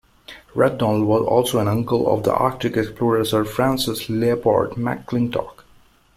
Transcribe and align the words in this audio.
Rathdonnell 0.55 1.05
was 1.05 1.21
also 1.27 1.59
an 1.59 1.67
uncle 1.67 2.11
of 2.11 2.23
the 2.23 2.33
Arctic 2.33 2.75
explorer 2.75 3.23
Sir 3.23 3.45
Francis 3.45 4.09
Leopold 4.09 4.71
McClintock. 4.71 5.61